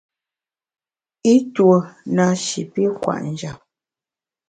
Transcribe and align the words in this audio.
I 1.33 1.35
tuo 1.55 1.75
na 2.15 2.25
shi 2.43 2.61
pi 2.73 2.83
kwet 3.01 3.21
njap. 3.33 3.59